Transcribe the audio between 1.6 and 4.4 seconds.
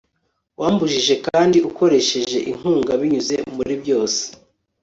ukoresheje inkunga binyuze muri byose